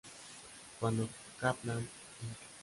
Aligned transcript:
Cuando 0.79 1.07
Kaplan, 1.39 1.77
Inc. 2.23 2.35